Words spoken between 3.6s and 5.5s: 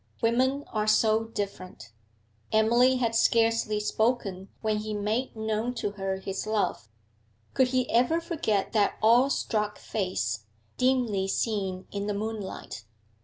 spoken when he made